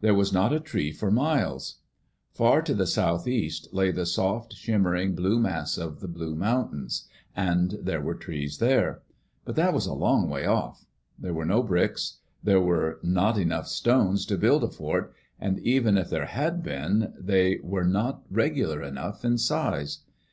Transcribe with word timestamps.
There 0.00 0.12
was 0.14 0.32
not 0.32 0.52
a 0.52 0.58
tree 0.58 0.90
for 0.90 1.08
miles. 1.08 1.76
Far 2.32 2.62
to 2.62 2.74
the 2.74 2.84
southeast 2.84 3.68
lay 3.72 3.92
the 3.92 4.06
soft, 4.06 4.54
shimmering 4.54 5.14
blue 5.14 5.38
mass 5.38 5.78
of 5.78 6.00
the 6.00 6.08
Blue 6.08 6.34
Mountains, 6.34 7.06
and 7.36 7.78
there 7.80 8.00
were 8.00 8.16
trees 8.16 8.58
there. 8.58 9.02
But 9.44 9.54
that 9.54 9.72
was 9.72 9.86
a 9.86 9.94
long 9.94 10.28
way 10.28 10.44
off. 10.46 10.84
There 11.16 11.32
were 11.32 11.44
no 11.46 11.62
bricks; 11.62 12.16
there 12.42 12.58
were 12.60 12.98
not 13.04 13.38
enough 13.38 13.68
stones 13.68 14.26
to 14.26 14.36
build 14.36 14.64
a 14.64 14.68
fort, 14.68 15.14
and 15.38 15.60
even 15.60 15.96
if 15.96 16.10
there 16.10 16.26
had 16.26 16.60
been, 16.60 17.14
they 17.16 17.60
were 17.62 17.84
not 17.86 18.24
regular 18.30 18.82
enough 18.82 19.24
in 19.24 19.38
size. 19.38 19.98